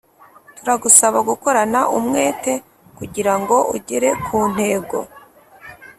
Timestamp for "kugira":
2.97-3.33